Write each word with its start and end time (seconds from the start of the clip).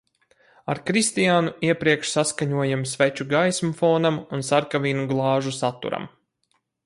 Ar 0.73 0.79
Kristianu 0.87 1.51
iepriekš 1.67 2.13
saskaņojam 2.13 2.85
sveču 2.93 3.29
gaismu 3.35 3.71
fonam 3.83 4.19
un 4.39 4.43
sarkanvīnu 4.49 5.07
glāžu 5.15 5.57
saturam. 5.61 6.11